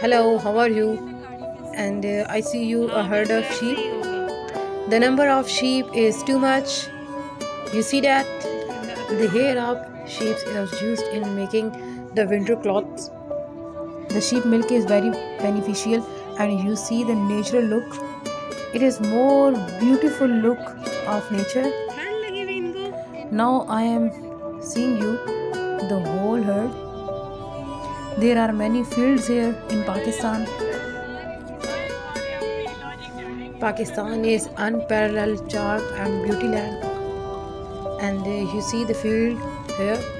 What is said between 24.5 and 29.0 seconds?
seeing you the whole herd. There are many